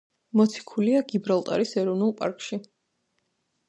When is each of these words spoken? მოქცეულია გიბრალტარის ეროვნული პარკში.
მოქცეულია 0.39 1.03
გიბრალტარის 1.13 1.77
ეროვნული 1.85 2.19
პარკში. 2.25 2.63